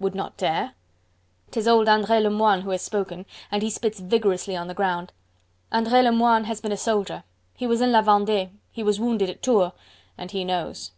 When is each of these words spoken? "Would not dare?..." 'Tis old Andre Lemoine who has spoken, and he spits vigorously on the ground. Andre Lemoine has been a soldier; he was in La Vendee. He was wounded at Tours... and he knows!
"Would 0.00 0.16
not 0.16 0.36
dare?..." 0.36 0.72
'Tis 1.52 1.68
old 1.68 1.88
Andre 1.88 2.18
Lemoine 2.18 2.62
who 2.62 2.70
has 2.70 2.82
spoken, 2.82 3.24
and 3.52 3.62
he 3.62 3.70
spits 3.70 4.00
vigorously 4.00 4.56
on 4.56 4.66
the 4.66 4.74
ground. 4.74 5.12
Andre 5.70 6.02
Lemoine 6.02 6.42
has 6.46 6.60
been 6.60 6.72
a 6.72 6.76
soldier; 6.76 7.22
he 7.54 7.68
was 7.68 7.80
in 7.80 7.92
La 7.92 8.02
Vendee. 8.02 8.50
He 8.72 8.82
was 8.82 8.98
wounded 8.98 9.30
at 9.30 9.44
Tours... 9.44 9.70
and 10.18 10.32
he 10.32 10.42
knows! 10.42 10.90